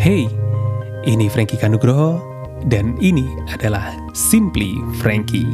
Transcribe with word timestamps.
Hey, 0.00 0.32
ini 1.04 1.28
Frankie 1.28 1.60
Kanugroho 1.60 2.24
dan 2.72 2.96
ini 3.04 3.28
adalah 3.52 3.92
Simply 4.16 4.80
Frankie. 4.96 5.44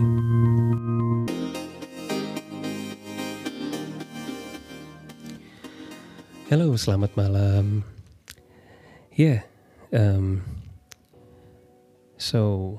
Halo, 6.46 6.78
selamat 6.78 7.10
malam. 7.18 7.82
Ya, 9.18 9.42
yeah, 9.42 9.42
um, 9.90 10.46
so 12.14 12.78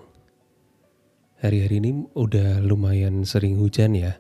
hari-hari 1.44 1.84
ini 1.84 2.08
udah 2.16 2.64
lumayan 2.64 3.28
sering 3.28 3.60
hujan 3.60 3.92
ya. 3.92 4.16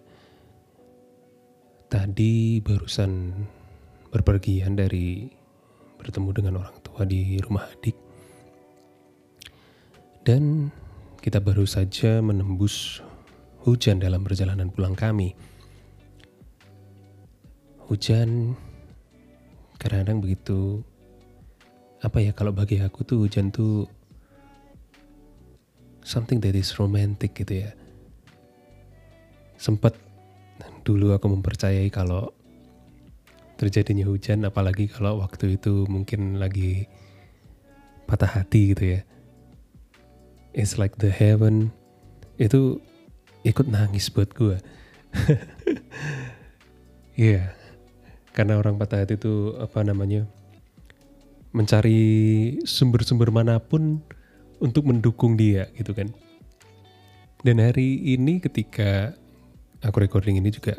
Tadi 1.87 2.59
barusan 2.59 3.31
berpergian 4.11 4.75
dari 4.75 5.31
bertemu 5.97 6.29
dengan 6.33 6.53
orang 6.61 6.77
tua 6.85 7.03
di 7.03 7.41
rumah 7.41 7.65
adik. 7.67 7.97
Dan 10.21 10.69
kita 11.19 11.41
baru 11.41 11.63
saja 11.67 12.21
menembus 12.21 13.01
hujan 13.65 13.99
dalam 13.99 14.23
perjalanan 14.23 14.71
pulang 14.71 14.95
kami. 14.95 15.33
Hujan 17.87 18.55
kadang-kadang 19.79 20.19
begitu 20.19 20.83
apa 22.03 22.21
ya 22.21 22.31
kalau 22.35 22.53
bagi 22.53 22.77
aku 22.83 23.01
tuh 23.07 23.25
hujan 23.25 23.49
tuh 23.49 23.89
something 26.05 26.37
that 26.39 26.53
is 26.53 26.75
romantic 26.77 27.33
gitu 27.35 27.67
ya. 27.67 27.71
Sempat 29.57 29.97
dulu 30.87 31.11
aku 31.11 31.27
mempercayai 31.27 31.91
kalau 31.91 32.36
terjadinya 33.57 34.05
hujan 34.05 34.45
apalagi 34.45 34.85
kalau 34.85 35.19
waktu 35.19 35.57
itu 35.57 35.89
mungkin 35.89 36.37
lagi 36.37 36.85
patah 38.05 38.41
hati 38.41 38.77
gitu 38.77 38.83
ya 38.97 39.01
it's 40.53 40.77
like 40.77 40.95
the 41.01 41.09
heaven 41.09 41.73
itu 42.37 42.77
ikut 43.43 43.65
nangis 43.65 44.13
buat 44.13 44.29
gue 44.37 44.57
Iya, 47.17 47.33
yeah. 47.33 47.47
karena 48.37 48.61
orang 48.61 48.77
patah 48.77 49.01
hati 49.01 49.17
itu 49.17 49.57
apa 49.57 49.81
namanya 49.81 50.29
mencari 51.49 52.61
sumber-sumber 52.61 53.33
mana 53.33 53.57
pun 53.57 54.05
untuk 54.61 54.85
mendukung 54.85 55.33
dia 55.33 55.65
gitu 55.73 55.97
kan. 55.97 56.13
Dan 57.41 57.57
hari 57.57 58.05
ini 58.13 58.37
ketika 58.37 59.17
aku 59.81 60.05
recording 60.05 60.37
ini 60.37 60.53
juga 60.53 60.77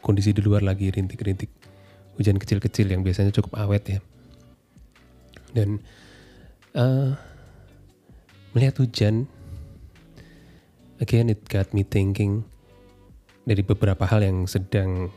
kondisi 0.00 0.32
di 0.32 0.40
luar 0.40 0.64
lagi 0.64 0.88
rintik-rintik 0.88 1.52
hujan 2.16 2.36
kecil-kecil 2.36 2.92
yang 2.92 3.00
biasanya 3.00 3.32
cukup 3.32 3.56
awet 3.56 3.98
ya. 3.98 4.00
Dan 5.52 5.80
uh, 6.76 7.16
melihat 8.52 8.80
hujan, 8.80 9.28
again 11.00 11.32
it 11.32 11.44
got 11.48 11.72
me 11.72 11.84
thinking 11.84 12.44
dari 13.44 13.60
beberapa 13.64 14.06
hal 14.06 14.22
yang 14.22 14.46
sedang 14.46 15.10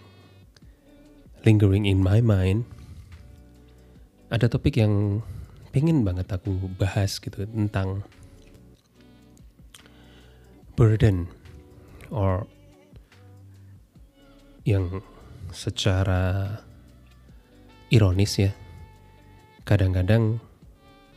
lingering 1.46 1.86
in 1.86 2.02
my 2.02 2.20
mind. 2.20 2.66
Ada 4.34 4.50
topik 4.50 4.82
yang 4.82 5.22
pengen 5.70 6.02
banget 6.02 6.32
aku 6.32 6.72
bahas 6.80 7.20
gitu 7.22 7.46
tentang 7.46 8.02
burden 10.76 11.30
or 12.12 12.48
yang 14.66 15.00
secara 15.54 16.58
ironis 17.90 18.40
ya. 18.42 18.52
Kadang-kadang 19.66 20.38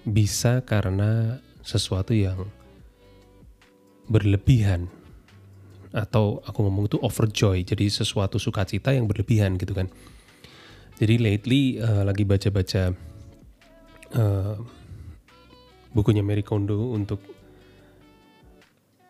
bisa 0.09 0.65
karena 0.65 1.41
sesuatu 1.61 2.17
yang 2.17 2.49
berlebihan. 4.09 4.89
Atau 5.93 6.45
aku 6.45 6.69
ngomong 6.69 6.89
itu 6.89 6.99
overjoy 7.01 7.65
jadi 7.65 7.89
sesuatu 7.89 8.37
sukacita 8.37 8.93
yang 8.93 9.09
berlebihan 9.09 9.57
gitu 9.57 9.73
kan. 9.73 9.89
Jadi 10.99 11.15
lately 11.17 11.79
uh, 11.81 12.05
lagi 12.05 12.27
baca-baca 12.29 12.93
uh, 14.19 14.57
bukunya 15.97 16.21
Mary 16.21 16.45
Kondo 16.45 16.93
untuk 16.93 17.23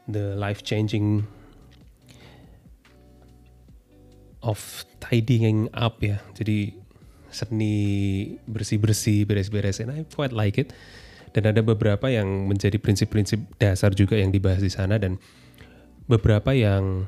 the 0.07 0.39
life 0.39 0.63
changing 0.63 1.27
of 4.43 4.87
tidying 5.03 5.67
up 5.75 5.99
ya. 5.99 6.23
Jadi 6.39 6.78
seni 7.29 8.37
bersih-bersih, 8.49 9.29
beres-beres, 9.29 9.81
and 9.85 9.93
I 9.93 10.05
quite 10.09 10.33
like 10.33 10.57
it. 10.59 10.73
Dan 11.37 11.45
ada 11.45 11.61
beberapa 11.61 12.09
yang 12.09 12.49
menjadi 12.49 12.81
prinsip-prinsip 12.81 13.61
dasar 13.61 13.93
juga 13.93 14.17
yang 14.17 14.33
dibahas 14.33 14.65
di 14.65 14.73
sana 14.73 14.97
dan 14.97 15.21
beberapa 16.09 16.57
yang 16.57 17.05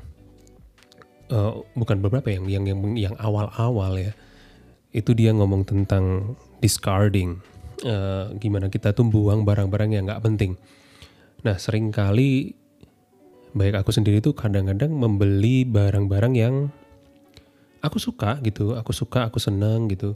uh, 1.33 1.65
bukan 1.73 1.97
beberapa 2.05 2.29
yang 2.29 2.45
yang 2.45 2.63
yang 2.69 2.79
yang 2.93 3.15
awal-awal 3.17 3.97
ya 3.97 4.13
itu 4.91 5.15
dia 5.17 5.33
ngomong 5.33 5.65
tentang 5.65 6.35
discarding 6.61 7.39
uh, 7.87 8.29
gimana 8.37 8.67
kita 8.67 8.93
tuh 8.93 9.07
buang 9.07 9.47
barang-barang 9.47 9.97
yang 9.97 10.03
nggak 10.05 10.21
penting. 10.21 10.59
Nah 11.41 11.57
sering 11.57 11.89
kali 11.89 12.53
baik 13.51 13.83
aku 13.83 13.91
sendiri 13.91 14.23
tuh 14.23 14.37
kadang-kadang 14.37 14.93
membeli 14.93 15.67
barang-barang 15.67 16.33
yang 16.37 16.55
aku 17.81 17.97
suka 17.97 18.37
gitu 18.45 18.77
aku 18.77 18.93
suka 18.93 19.27
aku 19.27 19.37
seneng 19.41 19.89
gitu. 19.89 20.15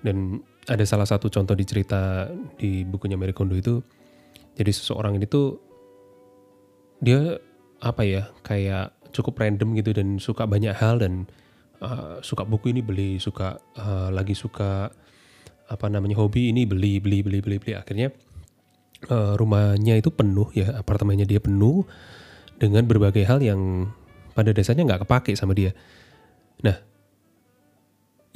Dan 0.00 0.38
ada 0.66 0.82
salah 0.86 1.06
satu 1.06 1.30
contoh 1.30 1.54
di 1.54 1.66
cerita 1.66 2.30
di 2.58 2.82
bukunya 2.86 3.18
Mary 3.18 3.34
Kondo 3.34 3.54
itu 3.54 3.82
jadi 4.58 4.70
seseorang 4.72 5.18
ini 5.18 5.26
tuh 5.26 5.58
dia 7.02 7.38
apa 7.84 8.02
ya 8.02 8.32
kayak 8.40 8.96
cukup 9.12 9.38
random 9.38 9.76
gitu 9.76 9.92
dan 9.92 10.16
suka 10.16 10.48
banyak 10.48 10.72
hal 10.72 10.98
dan 11.00 11.28
uh, 11.84 12.18
suka 12.24 12.42
buku 12.42 12.72
ini 12.72 12.80
beli 12.80 13.10
suka 13.20 13.60
uh, 13.76 14.08
lagi 14.08 14.32
suka 14.32 14.88
apa 15.66 15.86
namanya 15.90 16.16
hobi 16.18 16.54
ini 16.54 16.64
beli 16.64 16.98
beli 17.02 17.20
beli 17.20 17.38
beli 17.42 17.56
beli. 17.60 17.72
Akhirnya 17.76 18.08
uh, 19.12 19.36
rumahnya 19.36 19.98
itu 19.98 20.08
penuh 20.10 20.48
ya 20.56 20.72
apartemennya 20.78 21.28
dia 21.28 21.38
penuh 21.42 21.84
dengan 22.56 22.88
berbagai 22.88 23.28
hal 23.28 23.44
yang 23.44 23.92
pada 24.32 24.52
dasarnya 24.52 24.84
nggak 24.84 25.04
kepake 25.04 25.36
sama 25.36 25.52
dia 25.52 25.76
Nah, 26.64 26.76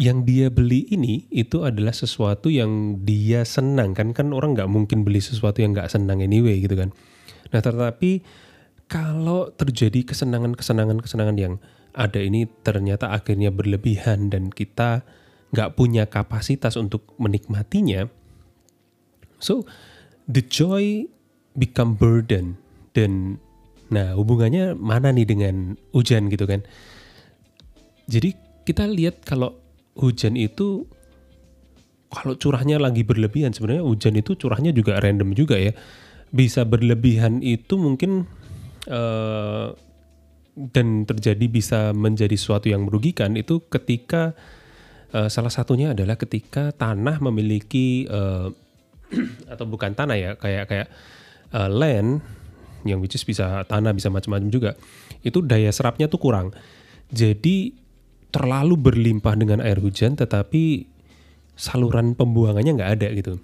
yang 0.01 0.25
dia 0.25 0.49
beli 0.49 0.89
ini 0.89 1.29
itu 1.29 1.61
adalah 1.61 1.93
sesuatu 1.93 2.49
yang 2.49 3.05
dia 3.05 3.45
senang 3.45 3.93
kan 3.93 4.17
kan 4.17 4.33
orang 4.33 4.57
nggak 4.57 4.73
mungkin 4.73 5.05
beli 5.05 5.21
sesuatu 5.21 5.61
yang 5.61 5.77
nggak 5.77 5.93
senang 5.93 6.25
anyway 6.25 6.57
gitu 6.57 6.73
kan. 6.73 6.89
Nah 7.53 7.61
tetapi 7.61 8.25
kalau 8.89 9.53
terjadi 9.53 10.09
kesenangan-kesenangan 10.09 11.05
kesenangan 11.05 11.37
yang 11.37 11.55
ada 11.93 12.17
ini 12.17 12.49
ternyata 12.65 13.13
akhirnya 13.13 13.53
berlebihan 13.53 14.33
dan 14.33 14.49
kita 14.49 15.05
nggak 15.53 15.77
punya 15.77 16.09
kapasitas 16.09 16.81
untuk 16.81 17.05
menikmatinya, 17.21 18.09
so 19.37 19.69
the 20.31 20.41
joy 20.41 21.05
become 21.59 21.99
burden 21.99 22.57
dan 22.97 23.43
nah 23.91 24.15
hubungannya 24.15 24.79
mana 24.79 25.11
nih 25.11 25.27
dengan 25.27 25.77
hujan 25.93 26.31
gitu 26.33 26.47
kan? 26.49 26.65
Jadi 28.11 28.35
kita 28.67 28.91
lihat 28.91 29.23
kalau 29.23 29.55
hujan 29.95 30.35
itu 30.35 30.83
kalau 32.11 32.35
curahnya 32.35 32.83
lagi 32.83 33.07
berlebihan 33.07 33.55
sebenarnya 33.55 33.87
hujan 33.87 34.19
itu 34.19 34.35
curahnya 34.35 34.75
juga 34.75 34.99
random 34.99 35.31
juga 35.39 35.55
ya. 35.55 35.71
Bisa 36.35 36.67
berlebihan 36.67 37.39
itu 37.43 37.79
mungkin 37.79 38.27
uh, 38.91 39.71
dan 40.59 41.07
terjadi 41.07 41.47
bisa 41.47 41.81
menjadi 41.95 42.35
sesuatu 42.35 42.67
yang 42.67 42.91
merugikan 42.91 43.39
itu 43.39 43.63
ketika 43.71 44.35
uh, 45.15 45.31
salah 45.31 45.55
satunya 45.55 45.95
adalah 45.95 46.19
ketika 46.19 46.75
tanah 46.75 47.23
memiliki 47.23 48.11
uh, 48.11 48.51
atau 49.53 49.65
bukan 49.71 49.95
tanah 49.95 50.17
ya 50.19 50.31
kayak 50.35 50.65
kayak 50.67 50.89
uh, 51.55 51.71
land 51.71 52.23
yang 52.83 52.99
which 52.99 53.15
is 53.15 53.23
bisa 53.23 53.63
tanah 53.69 53.95
bisa 53.95 54.09
macam-macam 54.09 54.51
juga 54.51 54.71
itu 55.23 55.39
daya 55.45 55.71
serapnya 55.71 56.11
tuh 56.11 56.19
kurang. 56.19 56.51
Jadi 57.11 57.75
terlalu 58.31 58.79
berlimpah 58.79 59.35
dengan 59.35 59.59
air 59.63 59.79
hujan 59.83 60.15
tetapi 60.15 60.87
saluran 61.59 62.17
pembuangannya 62.17 62.73
nggak 62.79 62.93
ada 62.97 63.09
gitu. 63.13 63.35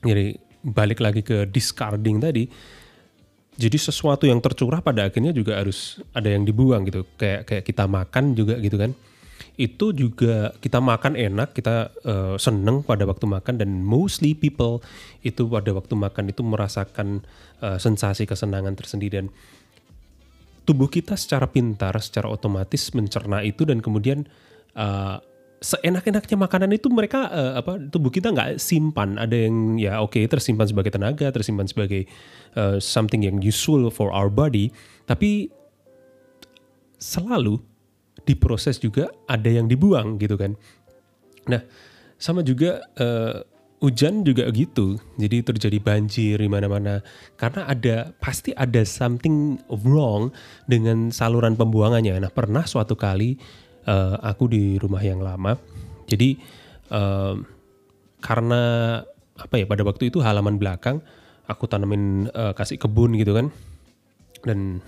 Jadi 0.00 0.40
balik 0.64 1.04
lagi 1.04 1.20
ke 1.20 1.44
discarding 1.46 2.18
tadi. 2.18 2.48
Jadi 3.56 3.76
sesuatu 3.80 4.28
yang 4.28 4.40
tercurah 4.40 4.84
pada 4.84 5.08
akhirnya 5.08 5.32
juga 5.32 5.56
harus 5.56 6.00
ada 6.12 6.28
yang 6.28 6.44
dibuang 6.44 6.84
gitu. 6.88 7.04
Kayak 7.16 7.48
kayak 7.48 7.64
kita 7.64 7.84
makan 7.88 8.36
juga 8.36 8.56
gitu 8.60 8.76
kan. 8.76 8.92
Itu 9.56 9.96
juga 9.96 10.52
kita 10.60 10.84
makan 10.84 11.16
enak, 11.16 11.56
kita 11.56 11.88
uh, 12.04 12.36
seneng 12.36 12.84
pada 12.84 13.08
waktu 13.08 13.24
makan 13.24 13.56
dan 13.56 13.80
mostly 13.80 14.36
people 14.36 14.84
itu 15.24 15.48
pada 15.48 15.72
waktu 15.72 15.96
makan 15.96 16.28
itu 16.28 16.44
merasakan 16.44 17.24
uh, 17.64 17.80
sensasi 17.80 18.28
kesenangan 18.28 18.76
tersendiri 18.76 19.24
dan 19.24 19.26
tubuh 20.66 20.90
kita 20.90 21.14
secara 21.14 21.46
pintar, 21.46 21.94
secara 22.02 22.26
otomatis 22.26 22.90
mencerna 22.92 23.40
itu 23.46 23.62
dan 23.62 23.78
kemudian 23.78 24.26
uh, 24.74 25.22
seenak-enaknya 25.62 26.36
makanan 26.36 26.70
itu 26.76 26.92
mereka 26.92 27.32
uh, 27.32 27.52
apa 27.56 27.80
tubuh 27.88 28.12
kita 28.12 28.34
nggak 28.34 28.60
simpan. 28.60 29.16
Ada 29.16 29.48
yang 29.48 29.80
ya 29.80 30.02
oke 30.02 30.18
okay, 30.18 30.24
tersimpan 30.28 30.68
sebagai 30.68 30.92
tenaga 30.92 31.30
tersimpan 31.32 31.70
sebagai 31.70 32.04
uh, 32.58 32.76
something 32.82 33.24
yang 33.24 33.40
useful 33.40 33.88
for 33.88 34.12
our 34.12 34.28
body. 34.28 34.74
Tapi 35.08 35.48
selalu 36.98 37.62
diproses 38.26 38.82
juga 38.82 39.08
ada 39.30 39.48
yang 39.48 39.70
dibuang 39.70 40.18
gitu 40.18 40.34
kan. 40.36 40.58
Nah 41.46 41.62
sama 42.18 42.42
juga 42.42 42.82
uh, 42.98 43.55
hujan 43.80 44.24
juga 44.24 44.48
gitu. 44.52 44.96
Jadi 45.20 45.44
terjadi 45.44 45.78
banjir 45.80 46.36
di 46.40 46.48
mana-mana. 46.48 47.04
Karena 47.36 47.68
ada 47.68 48.12
pasti 48.16 48.56
ada 48.56 48.82
something 48.82 49.60
wrong 49.84 50.32
dengan 50.64 51.12
saluran 51.12 51.54
pembuangannya. 51.54 52.16
Nah 52.16 52.32
pernah 52.32 52.64
suatu 52.64 52.96
kali 52.96 53.36
uh, 53.88 54.16
aku 54.24 54.48
di 54.48 54.80
rumah 54.80 55.02
yang 55.04 55.20
lama. 55.20 55.56
Jadi 56.08 56.40
uh, 56.92 57.36
karena 58.24 58.62
apa 59.36 59.54
ya 59.60 59.68
pada 59.68 59.84
waktu 59.84 60.08
itu 60.08 60.24
halaman 60.24 60.56
belakang 60.56 61.04
aku 61.44 61.68
tanamin 61.68 62.32
uh, 62.32 62.56
kasih 62.56 62.80
kebun 62.80 63.12
gitu 63.20 63.36
kan. 63.36 63.52
Dan 64.40 64.80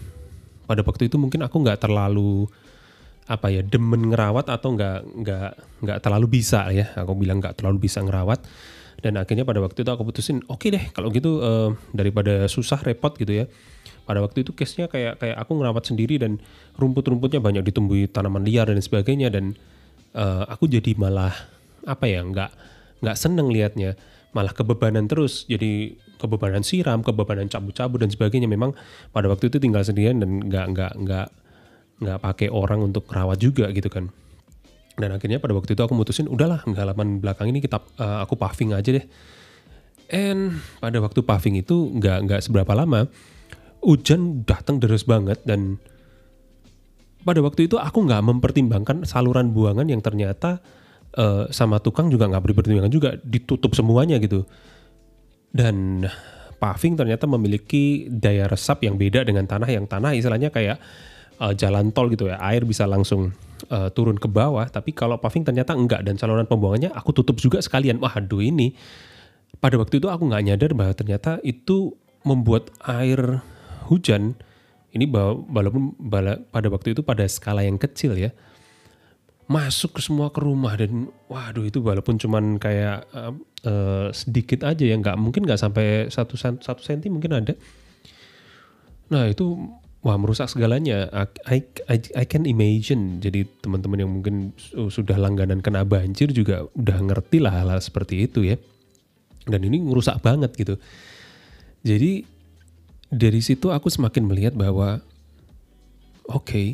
pada 0.65 0.81
waktu 0.85 1.09
itu 1.09 1.17
mungkin 1.21 1.45
aku 1.45 1.61
nggak 1.61 1.85
terlalu 1.85 2.49
apa 3.29 3.53
ya 3.53 3.61
demen 3.61 4.09
ngerawat 4.09 4.49
atau 4.49 4.73
nggak 4.73 4.99
nggak 5.21 5.51
nggak 5.85 5.99
terlalu 6.01 6.41
bisa 6.41 6.65
ya. 6.73 6.89
Aku 6.97 7.13
bilang 7.13 7.45
nggak 7.45 7.61
terlalu 7.61 7.85
bisa 7.85 8.01
ngerawat 8.01 8.41
dan 8.99 9.15
akhirnya 9.15 9.47
pada 9.47 9.63
waktu 9.63 9.87
itu 9.87 9.91
aku 9.95 10.03
putusin 10.11 10.43
oke 10.51 10.59
okay 10.67 10.69
deh 10.75 10.85
kalau 10.91 11.15
gitu 11.15 11.39
uh, 11.39 11.71
daripada 11.95 12.51
susah 12.51 12.83
repot 12.83 13.15
gitu 13.15 13.45
ya. 13.45 13.47
Pada 14.09 14.25
waktu 14.25 14.41
itu 14.41 14.57
case-nya 14.57 14.89
kayak 14.89 15.21
kayak 15.21 15.37
aku 15.37 15.53
ngerawat 15.61 15.85
sendiri 15.85 16.17
dan 16.17 16.41
rumput-rumputnya 16.81 17.45
banyak 17.45 17.63
ditumbuhi 17.69 18.09
tanaman 18.09 18.43
liar 18.43 18.67
dan 18.67 18.81
sebagainya 18.81 19.29
dan 19.29 19.53
uh, 20.17 20.49
aku 20.49 20.65
jadi 20.65 20.97
malah 20.97 21.37
apa 21.85 22.09
ya 22.09 22.25
nggak 22.25 22.51
nggak 23.05 23.17
seneng 23.17 23.53
liatnya. 23.53 23.95
Malah 24.35 24.53
kebebanan 24.57 25.07
terus 25.07 25.47
jadi 25.47 25.95
kebebanan 26.19 26.67
siram 26.67 27.05
kebebanan 27.05 27.47
cabut-cabut 27.47 28.03
dan 28.03 28.11
sebagainya. 28.11 28.51
Memang 28.51 28.75
pada 29.15 29.31
waktu 29.31 29.53
itu 29.53 29.63
tinggal 29.63 29.85
sendirian 29.87 30.19
dan 30.19 30.43
nggak 30.43 30.67
nggak 30.75 30.93
nggak 31.05 31.29
nggak 32.03 32.19
pakai 32.19 32.49
orang 32.51 32.83
untuk 32.83 33.07
rawat 33.11 33.39
juga 33.39 33.71
gitu 33.71 33.91
kan 33.91 34.11
dan 34.99 35.15
akhirnya 35.15 35.39
pada 35.39 35.55
waktu 35.55 35.79
itu 35.79 35.83
aku 35.87 35.95
mutusin 35.95 36.27
udahlah 36.27 36.61
halaman 36.67 37.23
belakang 37.23 37.49
ini 37.49 37.63
kita 37.63 37.79
uh, 38.03 38.21
aku 38.27 38.35
paving 38.35 38.75
aja 38.75 38.91
deh. 38.99 39.07
And 40.11 40.59
pada 40.83 40.99
waktu 40.99 41.23
paving 41.23 41.63
itu 41.63 41.95
nggak 41.95 42.19
nggak 42.27 42.41
seberapa 42.43 42.73
lama 42.75 43.07
hujan 43.79 44.43
datang 44.43 44.83
deras 44.83 45.07
banget 45.07 45.39
dan 45.47 45.79
pada 47.23 47.39
waktu 47.39 47.71
itu 47.71 47.79
aku 47.79 48.09
nggak 48.09 48.23
mempertimbangkan 48.27 49.07
saluran 49.07 49.55
buangan 49.55 49.87
yang 49.87 50.03
ternyata 50.03 50.59
uh, 51.15 51.47
sama 51.55 51.79
tukang 51.79 52.11
juga 52.11 52.27
nggak 52.27 52.43
dipertimbangkan 52.43 52.93
juga 52.93 53.11
ditutup 53.23 53.79
semuanya 53.79 54.19
gitu. 54.19 54.43
Dan 55.49 56.05
paving 56.59 56.99
ternyata 56.99 57.25
memiliki 57.31 58.11
daya 58.11 58.51
resap 58.51 58.83
yang 58.83 58.99
beda 58.99 59.23
dengan 59.23 59.47
tanah 59.47 59.71
yang 59.71 59.87
tanah 59.87 60.13
istilahnya 60.19 60.51
kayak 60.51 60.83
uh, 61.41 61.55
jalan 61.55 61.91
tol 61.95 62.11
gitu 62.13 62.29
ya 62.31 62.39
air 62.43 62.63
bisa 62.63 62.85
langsung 62.85 63.33
uh, 63.71 63.89
turun 63.95 64.19
ke 64.19 64.29
bawah. 64.31 64.67
Tapi 64.69 64.95
kalau 64.95 65.19
paving 65.19 65.47
ternyata 65.47 65.75
enggak 65.75 66.05
dan 66.05 66.19
saluran 66.19 66.47
pembuangannya 66.47 66.93
aku 66.95 67.15
tutup 67.15 67.39
juga 67.39 67.59
sekalian. 67.63 67.99
Wah 68.03 68.19
aduh 68.19 68.43
ini 68.43 68.75
pada 69.59 69.75
waktu 69.81 69.99
itu 69.99 70.07
aku 70.07 70.29
nggak 70.29 70.45
nyadar 70.45 70.71
bahwa 70.77 70.93
ternyata 70.95 71.43
itu 71.43 71.97
membuat 72.23 72.71
air 72.85 73.43
hujan. 73.89 74.39
Ini 74.89 75.05
walaupun 75.53 75.95
pada 76.49 76.69
waktu 76.73 76.97
itu 76.97 77.05
pada 77.05 77.29
skala 77.29 77.61
yang 77.61 77.77
kecil 77.77 78.17
ya 78.17 78.33
masuk 79.49 79.97
ke 79.97 80.01
semua 80.05 80.29
ke 80.29 80.45
rumah 80.45 80.77
dan 80.77 81.09
waduh 81.25 81.65
itu 81.65 81.81
walaupun 81.81 82.21
cuman 82.21 82.61
kayak 82.61 83.09
uh, 83.17 83.33
uh, 83.65 84.13
sedikit 84.13 84.61
aja 84.69 84.85
ya 84.85 84.93
nggak 85.01 85.17
mungkin 85.17 85.49
nggak 85.49 85.57
sampai 85.57 86.13
satu 86.13 86.37
satu 86.37 86.85
senti 86.85 87.09
mungkin 87.09 87.33
ada. 87.33 87.57
Nah 89.09 89.25
itu 89.25 89.57
wah 90.03 90.15
merusak 90.15 90.47
segalanya. 90.51 91.11
I, 91.47 91.65
I, 91.91 91.97
I 92.15 92.25
can 92.25 92.47
imagine. 92.47 93.19
Jadi 93.19 93.47
teman-teman 93.63 93.99
yang 93.99 94.11
mungkin 94.11 94.55
sudah 94.91 95.19
langganan 95.19 95.59
kena 95.59 95.83
banjir 95.83 96.31
juga 96.31 96.67
udah 96.79 96.99
ngerti 97.03 97.43
lah 97.43 97.55
hal-hal 97.63 97.81
seperti 97.83 98.27
itu 98.31 98.47
ya. 98.47 98.57
Dan 99.49 99.65
ini 99.65 99.81
merusak 99.83 100.21
banget 100.23 100.55
gitu. 100.55 100.77
Jadi 101.83 102.23
dari 103.09 103.41
situ 103.41 103.73
aku 103.73 103.89
semakin 103.89 104.29
melihat 104.29 104.53
bahwa 104.53 105.01
oke 106.29 106.45
okay, 106.45 106.69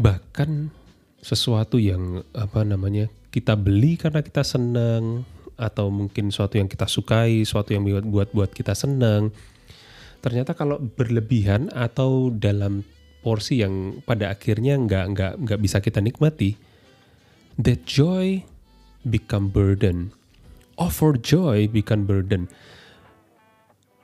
bahkan 0.00 0.72
sesuatu 1.20 1.76
yang 1.76 2.24
apa 2.32 2.64
namanya 2.64 3.12
kita 3.28 3.52
beli 3.52 4.00
karena 4.00 4.24
kita 4.24 4.40
senang 4.40 5.28
atau 5.60 5.92
mungkin 5.92 6.32
sesuatu 6.32 6.56
yang 6.56 6.72
kita 6.72 6.88
sukai, 6.88 7.44
sesuatu 7.44 7.76
yang 7.76 7.84
buat 8.08 8.32
buat 8.32 8.50
kita 8.50 8.72
senang. 8.72 9.28
Ternyata 10.20 10.52
kalau 10.52 10.80
berlebihan 10.80 11.72
atau 11.72 12.28
dalam 12.32 12.84
porsi 13.20 13.60
yang 13.60 14.04
pada 14.04 14.32
akhirnya 14.32 14.76
nggak 14.76 15.04
nggak 15.16 15.32
nggak 15.44 15.60
bisa 15.60 15.80
kita 15.80 16.00
nikmati, 16.00 16.56
that 17.56 17.84
joy 17.88 18.44
become 19.08 19.48
burden. 19.48 20.12
Offer 20.80 21.20
joy 21.20 21.68
become 21.68 22.08
burden 22.08 22.48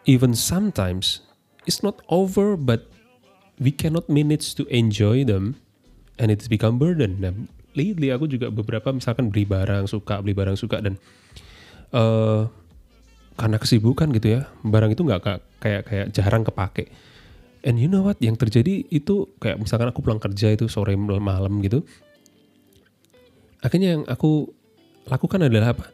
even 0.07 0.33
sometimes 0.33 1.21
it's 1.67 1.83
not 1.83 2.01
over 2.09 2.55
but 2.55 2.87
we 3.59 3.75
cannot 3.75 4.07
manage 4.09 4.55
to 4.55 4.65
enjoy 4.71 5.27
them 5.27 5.59
and 6.17 6.31
it's 6.31 6.49
become 6.49 6.79
burden. 6.79 7.19
Nah, 7.21 7.35
lately 7.75 8.15
aku 8.15 8.31
juga 8.31 8.49
beberapa 8.49 8.89
misalkan 8.95 9.29
beli 9.29 9.45
barang 9.45 9.91
suka, 9.91 10.23
beli 10.23 10.33
barang 10.33 10.57
suka 10.57 10.81
dan 10.81 10.95
uh, 11.93 12.49
karena 13.37 13.57
kesibukan 13.61 14.09
gitu 14.17 14.41
ya, 14.41 14.41
barang 14.65 14.97
itu 14.97 15.03
nggak 15.05 15.21
kayak 15.61 15.83
kayak 15.89 16.07
jarang 16.13 16.43
kepake. 16.43 16.89
And 17.67 17.77
you 17.77 17.91
know 17.91 18.07
what? 18.07 18.17
Yang 18.23 18.47
terjadi 18.47 18.87
itu 18.89 19.37
kayak 19.39 19.61
misalkan 19.61 19.91
aku 19.91 20.01
pulang 20.01 20.23
kerja 20.23 20.55
itu 20.55 20.71
sore 20.71 20.95
malam 20.97 21.61
gitu. 21.61 21.85
Akhirnya 23.61 23.99
yang 23.99 24.03
aku 24.07 24.49
lakukan 25.11 25.47
adalah 25.47 25.75
apa? 25.75 25.91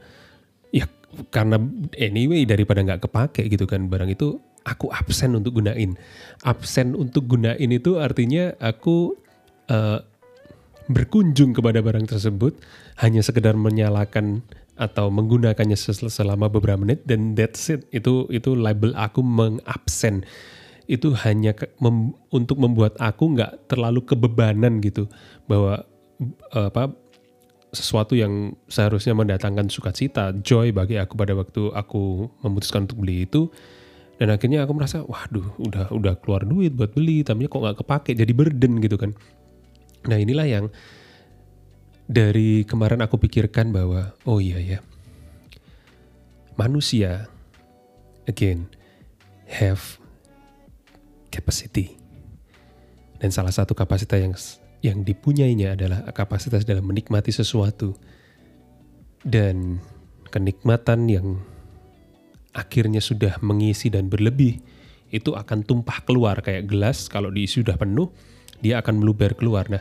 Ya 0.71 0.87
karena 1.29 1.61
anyway 1.97 2.49
daripada 2.49 2.81
nggak 2.81 3.09
kepake 3.09 3.49
gitu 3.53 3.69
kan 3.69 3.89
barang 3.93 4.13
itu 4.13 4.41
aku 4.65 4.89
absen 4.89 5.37
untuk 5.37 5.61
gunain 5.61 5.99
absen 6.47 6.97
untuk 6.97 7.29
gunain 7.29 7.69
itu 7.69 8.01
artinya 8.01 8.57
aku 8.57 9.13
uh, 9.69 10.01
berkunjung 10.89 11.53
kepada 11.53 11.85
barang 11.85 12.09
tersebut 12.09 12.57
hanya 13.05 13.21
sekedar 13.21 13.55
menyalakan 13.55 14.43
atau 14.77 15.13
menggunakannya 15.13 15.77
selama 16.09 16.49
beberapa 16.49 16.81
menit 16.81 17.05
dan 17.05 17.37
that's 17.37 17.69
it 17.69 17.85
itu 17.93 18.25
itu 18.33 18.57
label 18.57 18.97
aku 18.97 19.21
mengabsen 19.21 20.25
itu 20.91 21.15
hanya 21.23 21.55
ke, 21.55 21.71
mem, 21.79 22.17
untuk 22.35 22.59
membuat 22.59 22.99
aku 22.99 23.37
nggak 23.37 23.71
terlalu 23.71 24.03
kebebanan 24.03 24.83
gitu 24.83 25.07
bahwa 25.47 25.87
uh, 26.53 26.67
apa 26.69 26.91
sesuatu 27.73 28.13
yang 28.13 28.53
seharusnya 28.69 29.17
mendatangkan 29.17 29.73
sukacita, 29.73 30.37
joy 30.45 30.77
bagi 30.77 31.01
aku 31.01 31.17
pada 31.17 31.33
waktu 31.33 31.73
aku 31.73 32.29
memutuskan 32.45 32.85
untuk 32.85 33.01
beli 33.01 33.25
itu. 33.25 33.49
Dan 34.21 34.29
akhirnya 34.29 34.63
aku 34.69 34.77
merasa, 34.77 35.03
waduh, 35.03 35.57
udah 35.57 35.89
udah 35.89 36.15
keluar 36.21 36.45
duit 36.45 36.77
buat 36.77 36.93
beli, 36.93 37.25
tapi 37.25 37.49
kok 37.49 37.59
nggak 37.59 37.81
kepake, 37.81 38.13
jadi 38.13 38.29
burden 38.37 38.79
gitu 38.85 39.01
kan. 39.01 39.17
Nah 40.07 40.21
inilah 40.21 40.47
yang 40.47 40.65
dari 42.13 42.69
kemarin 42.69 43.01
aku 43.01 43.17
pikirkan 43.17 43.73
bahwa, 43.73 44.13
oh 44.29 44.37
iya 44.37 44.61
ya, 44.61 44.79
manusia, 46.61 47.33
again, 48.29 48.69
have 49.49 49.97
capacity. 51.33 51.97
Dan 53.17 53.33
salah 53.33 53.55
satu 53.55 53.73
kapasitas 53.73 54.21
yang 54.21 54.35
yang 54.83 54.99
dipunyainya 55.07 55.73
adalah 55.79 56.05
kapasitas 56.13 56.69
dalam 56.69 56.85
menikmati 56.85 57.33
sesuatu. 57.33 57.97
Dan 59.23 59.79
kenikmatan 60.29 61.07
yang 61.07 61.41
akhirnya 62.53 63.01
sudah 63.01 63.39
mengisi 63.41 63.89
dan 63.89 64.11
berlebih 64.11 64.61
itu 65.15 65.33
akan 65.33 65.63
tumpah 65.63 66.03
keluar 66.03 66.43
kayak 66.43 66.67
gelas. 66.67 67.07
Kalau 67.07 67.31
diisi 67.31 67.63
sudah 67.63 67.79
penuh 67.79 68.11
dia 68.59 68.83
akan 68.83 69.01
meluber 69.01 69.39
keluar. 69.39 69.71
Nah 69.71 69.81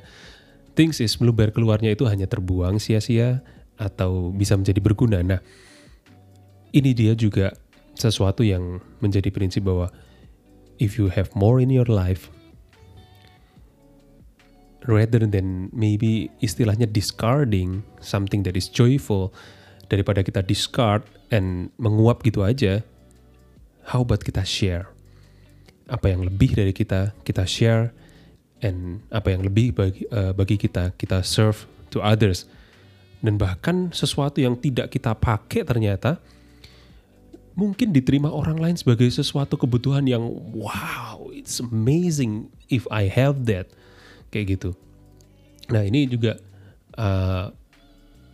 things 0.74 1.00
is 1.04 1.18
meluber 1.20 1.52
keluarnya 1.52 1.94
itu 1.94 2.08
hanya 2.08 2.26
terbuang 2.28 2.80
sia-sia 2.80 3.44
atau 3.76 4.32
bisa 4.32 4.56
menjadi 4.56 4.80
berguna. 4.80 5.20
Nah 5.26 5.40
ini 6.72 6.96
dia 6.96 7.18
juga 7.18 7.52
sesuatu 7.96 8.42
yang 8.42 8.80
menjadi 9.04 9.28
prinsip 9.30 9.68
bahwa 9.68 9.92
if 10.80 10.96
you 10.96 11.12
have 11.12 11.28
more 11.36 11.60
in 11.60 11.70
your 11.70 11.88
life 11.88 12.32
rather 14.90 15.28
than 15.28 15.70
maybe 15.76 16.32
istilahnya 16.42 16.90
discarding 16.90 17.86
something 18.02 18.42
that 18.42 18.58
is 18.58 18.66
joyful 18.66 19.30
daripada 19.92 20.26
kita 20.26 20.42
discard 20.42 21.04
and 21.30 21.70
menguap 21.78 22.24
gitu 22.26 22.42
aja 22.42 22.82
how 23.90 24.02
about 24.06 24.22
kita 24.22 24.46
share? 24.46 24.90
Apa 25.90 26.14
yang 26.14 26.24
lebih 26.24 26.56
dari 26.56 26.72
kita 26.72 27.12
kita 27.26 27.44
share 27.44 27.92
and 28.62 29.02
apa 29.10 29.34
yang 29.34 29.42
lebih 29.46 29.74
bagi 29.74 30.06
uh, 30.14 30.32
bagi 30.32 30.56
kita 30.58 30.94
kita 30.96 31.26
serve 31.26 31.66
to 31.90 32.00
others 32.00 32.48
Dan 33.22 33.38
bahkan 33.38 33.94
sesuatu 33.94 34.42
yang 34.42 34.58
tidak 34.58 34.90
kita 34.90 35.14
pakai 35.14 35.62
ternyata 35.62 36.18
mungkin 37.54 37.94
diterima 37.94 38.34
orang 38.34 38.58
lain 38.58 38.74
sebagai 38.74 39.06
sesuatu 39.14 39.62
kebutuhan 39.62 40.10
yang 40.10 40.26
wow, 40.58 41.30
it's 41.30 41.62
amazing 41.62 42.50
if 42.74 42.90
I 42.90 43.06
have 43.06 43.46
that. 43.46 43.70
Kayak 44.34 44.58
gitu. 44.58 44.70
Nah 45.70 45.86
ini 45.86 46.10
juga 46.10 46.42
uh, 46.98 47.54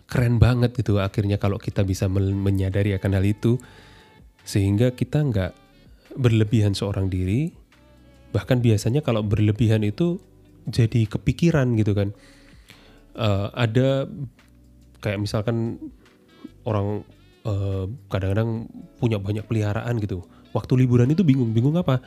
keren 0.08 0.40
banget 0.40 0.72
gitu 0.80 1.04
akhirnya 1.04 1.36
kalau 1.36 1.60
kita 1.60 1.84
bisa 1.84 2.08
menyadari 2.08 2.96
akan 2.96 3.20
hal 3.20 3.26
itu 3.28 3.60
sehingga 4.48 4.96
kita 4.96 5.20
nggak 5.20 5.52
berlebihan 6.16 6.72
seorang 6.72 7.12
diri 7.12 7.52
bahkan 8.36 8.60
biasanya 8.60 9.04
kalau 9.04 9.24
berlebihan 9.24 9.84
itu 9.84 10.20
jadi 10.68 11.08
kepikiran 11.08 11.80
gitu 11.80 11.96
kan. 11.96 12.12
Uh, 13.18 13.50
ada 13.58 14.06
kayak 15.02 15.18
misalkan 15.22 15.82
orang 16.68 17.08
eh, 17.48 17.86
kadang-kadang 18.12 18.68
punya 19.00 19.18
banyak 19.18 19.48
peliharaan 19.48 20.04
gitu. 20.04 20.28
Waktu 20.52 20.84
liburan 20.84 21.08
itu 21.08 21.24
bingung 21.24 21.56
bingung 21.56 21.80
apa? 21.80 22.04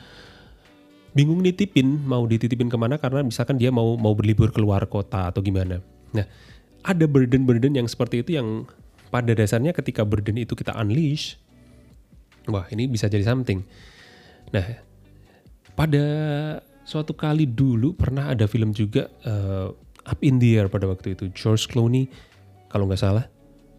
Bingung 1.16 1.40
nitipin 1.40 2.04
mau 2.04 2.22
dititipin 2.28 2.68
ke 2.68 2.76
mana? 2.76 3.00
Karena 3.00 3.24
misalkan 3.24 3.56
dia 3.56 3.72
mau 3.72 3.96
mau 3.96 4.12
berlibur 4.12 4.52
keluar 4.52 4.84
kota 4.86 5.32
atau 5.32 5.40
gimana. 5.40 5.80
Nah 6.12 6.28
ada 6.84 7.04
burden-burden 7.08 7.76
yang 7.76 7.88
seperti 7.88 8.20
itu 8.20 8.36
yang 8.36 8.68
pada 9.08 9.32
dasarnya 9.32 9.72
ketika 9.74 10.06
burden 10.06 10.38
itu 10.38 10.54
kita 10.54 10.72
unleash 10.76 11.40
wah 12.48 12.68
ini 12.68 12.86
bisa 12.86 13.08
jadi 13.08 13.24
something. 13.24 13.64
Nah 14.52 14.89
pada 15.80 16.04
suatu 16.84 17.16
kali 17.16 17.48
dulu 17.48 17.96
pernah 17.96 18.28
ada 18.28 18.44
film 18.44 18.76
juga 18.76 19.08
uh, 19.24 19.72
Up 20.04 20.20
in 20.20 20.36
the 20.36 20.60
Air 20.60 20.68
pada 20.68 20.84
waktu 20.84 21.16
itu 21.16 21.32
George 21.32 21.72
Clooney 21.72 22.12
kalau 22.68 22.84
nggak 22.84 23.00
salah. 23.00 23.24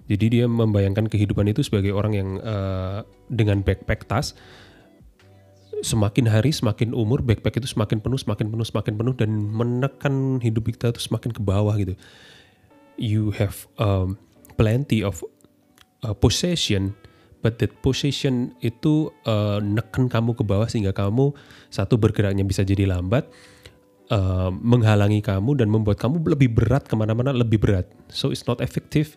Jadi 0.09 0.41
dia 0.41 0.45
membayangkan 0.49 1.05
kehidupan 1.05 1.45
itu 1.53 1.61
sebagai 1.61 1.93
orang 1.93 2.13
yang 2.17 2.29
uh, 2.41 3.05
dengan 3.29 3.61
backpack 3.61 4.09
tas 4.09 4.33
semakin 5.85 6.25
hari 6.25 6.49
semakin 6.49 6.93
umur 6.97 7.21
backpack 7.21 7.61
itu 7.61 7.69
semakin 7.69 8.01
penuh 8.01 8.17
semakin 8.17 8.49
penuh 8.49 8.65
semakin 8.65 8.93
penuh 8.97 9.13
dan 9.13 9.29
menekan 9.53 10.41
hidup 10.41 10.73
kita 10.73 10.89
itu 10.89 11.05
semakin 11.05 11.29
ke 11.29 11.41
bawah 11.41 11.77
gitu. 11.77 11.93
You 12.97 13.29
have 13.37 13.69
um, 13.77 14.17
plenty 14.57 15.05
of 15.05 15.21
uh, 16.01 16.17
possession 16.17 16.97
but 17.41 17.57
that 17.57 17.73
position 17.81 18.53
itu 18.61 19.09
uh, 19.25 19.57
neken 19.59 20.07
kamu 20.07 20.37
ke 20.37 20.45
bawah 20.45 20.69
sehingga 20.69 20.93
kamu 20.93 21.33
satu 21.73 21.97
bergeraknya 21.97 22.45
bisa 22.45 22.61
jadi 22.61 22.85
lambat 22.87 23.27
uh, 24.13 24.53
menghalangi 24.53 25.23
kamu 25.25 25.57
dan 25.57 25.67
membuat 25.73 25.97
kamu 25.97 26.21
lebih 26.21 26.53
berat 26.53 26.85
ke 26.85 26.93
mana-mana 26.93 27.33
lebih 27.33 27.57
berat. 27.57 27.89
So 28.13 28.29
it's 28.29 28.45
not 28.45 28.61
effective. 28.61 29.15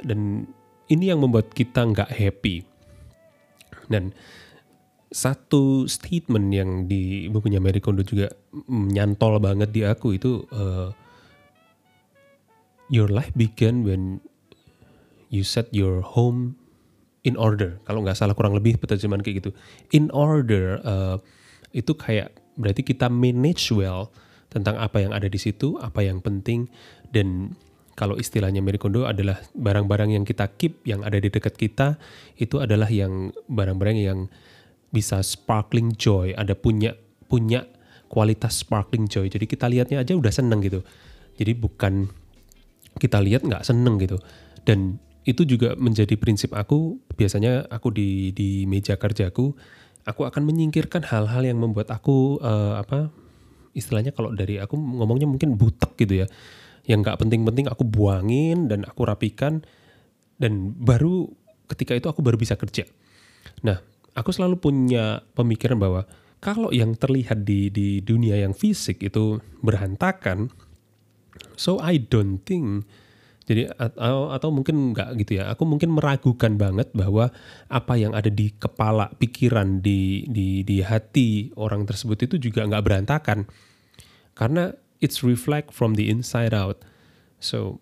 Dan 0.00 0.48
ini 0.88 1.12
yang 1.12 1.20
membuat 1.20 1.52
kita 1.52 1.84
nggak 1.84 2.08
happy. 2.08 2.64
Dan 3.90 4.14
satu 5.10 5.90
statement 5.90 6.54
yang 6.54 6.70
di 6.86 7.26
bukunya 7.26 7.58
Mary 7.58 7.82
Kondo 7.82 8.06
juga 8.06 8.30
nyantol 8.70 9.42
banget 9.42 9.74
di 9.74 9.82
aku 9.82 10.14
itu 10.14 10.46
uh, 10.54 10.94
your 12.86 13.10
life 13.10 13.34
began 13.34 13.82
when 13.82 14.22
you 15.34 15.42
set 15.42 15.66
your 15.74 15.98
home 15.98 16.59
in 17.24 17.36
order. 17.36 17.80
Kalau 17.84 18.00
nggak 18.00 18.16
salah 18.16 18.32
kurang 18.32 18.56
lebih 18.56 18.80
peterjemahan 18.80 19.20
kayak 19.20 19.44
gitu. 19.44 19.50
In 19.92 20.08
order 20.14 20.80
uh, 20.84 21.16
itu 21.76 21.92
kayak 21.94 22.34
berarti 22.56 22.82
kita 22.82 23.08
manage 23.08 23.70
well 23.72 24.12
tentang 24.50 24.76
apa 24.76 24.98
yang 24.98 25.14
ada 25.14 25.30
di 25.30 25.38
situ, 25.38 25.78
apa 25.78 26.02
yang 26.02 26.18
penting 26.18 26.66
dan 27.14 27.54
kalau 27.94 28.16
istilahnya 28.16 28.64
Mary 28.64 28.80
Kondo 28.80 29.04
adalah 29.04 29.36
barang-barang 29.52 30.16
yang 30.16 30.24
kita 30.24 30.48
keep 30.56 30.80
yang 30.88 31.04
ada 31.04 31.20
di 31.20 31.28
dekat 31.28 31.52
kita 31.60 32.00
itu 32.40 32.56
adalah 32.56 32.88
yang 32.88 33.28
barang-barang 33.44 33.98
yang 34.00 34.18
bisa 34.88 35.20
sparkling 35.20 35.94
joy, 36.00 36.32
ada 36.34 36.56
punya 36.56 36.96
punya 37.30 37.68
kualitas 38.10 38.64
sparkling 38.64 39.06
joy. 39.06 39.30
Jadi 39.30 39.46
kita 39.46 39.70
lihatnya 39.70 40.02
aja 40.02 40.16
udah 40.16 40.32
seneng 40.32 40.64
gitu. 40.64 40.82
Jadi 41.38 41.52
bukan 41.54 42.10
kita 42.98 43.22
lihat 43.22 43.46
nggak 43.46 43.62
seneng 43.62 44.00
gitu. 44.02 44.18
Dan 44.66 44.98
itu 45.30 45.46
juga 45.46 45.78
menjadi 45.78 46.18
prinsip 46.18 46.52
aku. 46.52 46.98
Biasanya 47.14 47.70
aku 47.70 47.94
di 47.94 48.34
di 48.34 48.66
meja 48.66 48.98
kerjaku 48.98 49.54
aku 50.08 50.24
akan 50.24 50.42
menyingkirkan 50.48 51.04
hal-hal 51.04 51.44
yang 51.44 51.60
membuat 51.60 51.92
aku 51.92 52.40
uh, 52.40 52.80
apa 52.80 53.12
istilahnya 53.76 54.10
kalau 54.10 54.32
dari 54.32 54.58
aku 54.58 54.74
ngomongnya 54.74 55.28
mungkin 55.28 55.54
butek 55.54 55.94
gitu 56.00 56.24
ya. 56.24 56.26
Yang 56.88 56.98
nggak 57.06 57.18
penting-penting 57.20 57.66
aku 57.68 57.84
buangin 57.86 58.66
dan 58.66 58.82
aku 58.88 59.06
rapikan 59.06 59.62
dan 60.40 60.72
baru 60.74 61.28
ketika 61.70 61.94
itu 61.94 62.08
aku 62.08 62.24
baru 62.24 62.40
bisa 62.40 62.56
kerja. 62.56 62.88
Nah 63.62 63.78
aku 64.16 64.34
selalu 64.34 64.58
punya 64.58 65.22
pemikiran 65.36 65.78
bahwa 65.78 66.08
kalau 66.40 66.72
yang 66.72 66.96
terlihat 66.96 67.44
di 67.44 67.68
di 67.68 68.00
dunia 68.00 68.40
yang 68.40 68.56
fisik 68.56 69.04
itu 69.04 69.38
berantakan 69.60 70.48
so 71.54 71.76
I 71.78 72.00
don't 72.00 72.40
think 72.42 72.88
jadi 73.48 73.72
atau, 73.74 74.30
atau 74.30 74.48
mungkin 74.54 74.94
nggak 74.94 75.16
gitu 75.24 75.42
ya. 75.42 75.50
Aku 75.52 75.66
mungkin 75.66 75.90
meragukan 75.90 76.54
banget 76.54 76.92
bahwa 76.94 77.34
apa 77.66 77.94
yang 77.98 78.14
ada 78.14 78.28
di 78.30 78.52
kepala, 78.54 79.10
pikiran, 79.16 79.82
di 79.82 80.28
di 80.30 80.62
di 80.62 80.84
hati 80.84 81.50
orang 81.58 81.88
tersebut 81.88 82.30
itu 82.30 82.36
juga 82.38 82.62
nggak 82.68 82.84
berantakan. 82.84 83.48
Karena 84.36 84.70
it's 85.02 85.24
reflect 85.26 85.74
from 85.74 85.98
the 85.98 86.06
inside 86.06 86.54
out. 86.54 86.84
So 87.42 87.80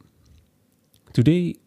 today 1.13 1.59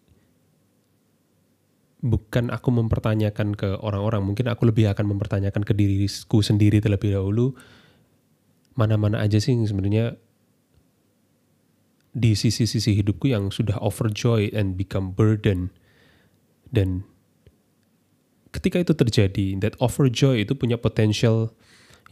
bukan 2.02 2.50
aku 2.50 2.74
mempertanyakan 2.74 3.54
ke 3.54 3.78
orang-orang, 3.78 4.26
mungkin 4.26 4.50
aku 4.50 4.66
lebih 4.66 4.90
akan 4.90 5.14
mempertanyakan 5.14 5.62
ke 5.62 5.78
diriku 5.78 6.42
sendiri 6.42 6.82
terlebih 6.82 7.14
dahulu 7.14 7.54
mana-mana 8.76 9.20
aja 9.22 9.38
sih 9.38 9.54
sebenarnya 9.68 10.16
di 12.12 12.36
sisi-sisi 12.36 12.92
hidupku 13.00 13.32
yang 13.32 13.50
sudah 13.50 13.80
overjoy 13.80 14.52
and 14.52 14.76
become 14.76 15.16
burden 15.16 15.72
dan 16.72 17.08
ketika 18.52 18.84
itu 18.84 18.94
terjadi 18.96 19.48
that 19.64 19.76
overjoy 19.80 20.44
itu 20.44 20.56
punya 20.56 20.76
potential 20.76 21.56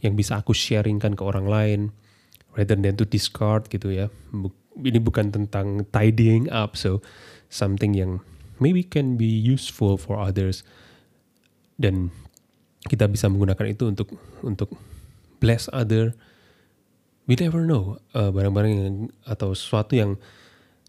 yang 0.00 0.16
bisa 0.16 0.40
aku 0.40 0.56
sharingkan 0.56 1.12
ke 1.12 1.22
orang 1.24 1.46
lain 1.48 1.80
rather 2.56 2.76
than 2.76 2.96
to 2.96 3.04
discard 3.04 3.68
gitu 3.68 3.92
ya. 3.92 4.06
Ini 4.80 4.96
bukan 5.02 5.28
tentang 5.28 5.84
tidying 5.92 6.48
up 6.48 6.74
so 6.74 7.04
something 7.52 7.92
yang 7.92 8.24
maybe 8.58 8.80
can 8.80 9.20
be 9.20 9.28
useful 9.28 10.00
for 10.00 10.16
others. 10.16 10.64
Dan 11.76 12.12
kita 12.88 13.08
bisa 13.08 13.28
menggunakan 13.28 13.76
itu 13.76 13.92
untuk 13.92 14.08
untuk 14.40 14.72
bless 15.40 15.68
other 15.72 16.16
we 17.30 17.38
never 17.38 17.62
know 17.62 18.02
uh, 18.10 18.34
barang-barang 18.34 18.72
yang 18.74 18.96
atau 19.22 19.54
sesuatu 19.54 19.94
yang 19.94 20.18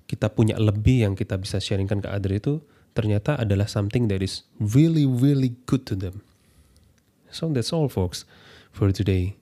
kita 0.10 0.34
punya 0.34 0.58
lebih 0.58 1.06
yang 1.06 1.14
kita 1.14 1.38
bisa 1.38 1.62
sharingkan 1.62 2.02
ke 2.02 2.10
other 2.10 2.34
itu 2.34 2.66
ternyata 2.98 3.38
adalah 3.38 3.70
something 3.70 4.10
that 4.10 4.26
is 4.26 4.42
really 4.58 5.06
really 5.06 5.54
good 5.70 5.86
to 5.86 5.94
them. 5.94 6.26
So 7.30 7.48
that's 7.54 7.70
all 7.70 7.88
folks 7.88 8.26
for 8.74 8.90
today. 8.90 9.38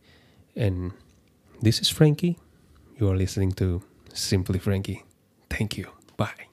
And 0.60 0.91
this 1.63 1.79
is 1.79 1.88
Frankie. 1.88 2.36
You 3.00 3.08
are 3.08 3.18
listening 3.18 3.56
to 3.63 3.82
Simply 4.12 4.60
Frankie. 4.60 5.08
Thank 5.50 5.79
you. 5.79 5.88
Bye. 6.20 6.49